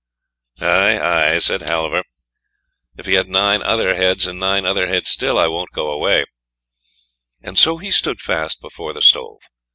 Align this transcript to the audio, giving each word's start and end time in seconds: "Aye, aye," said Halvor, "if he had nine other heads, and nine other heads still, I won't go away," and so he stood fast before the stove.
"Aye, 0.59 0.97
aye," 0.97 1.37
said 1.37 1.61
Halvor, 1.61 2.03
"if 2.97 3.05
he 3.05 3.13
had 3.13 3.29
nine 3.29 3.61
other 3.61 3.93
heads, 3.93 4.25
and 4.25 4.39
nine 4.39 4.65
other 4.65 4.87
heads 4.87 5.11
still, 5.11 5.37
I 5.37 5.45
won't 5.47 5.69
go 5.75 5.91
away," 5.91 6.25
and 7.43 7.55
so 7.55 7.77
he 7.77 7.91
stood 7.91 8.19
fast 8.19 8.59
before 8.61 8.93
the 8.93 9.03
stove. 9.03 9.43